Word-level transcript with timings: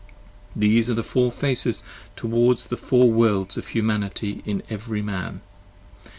These 0.55 0.89
are 0.89 0.95
the 0.95 1.03
four 1.03 1.29
Faces 1.31 1.83
towards 2.15 2.65
the 2.65 2.75
Four 2.75 3.11
Worlds 3.11 3.55
of 3.55 3.67
Humanity 3.67 4.41
In 4.47 4.63
every 4.67 5.03
Man. 5.03 5.41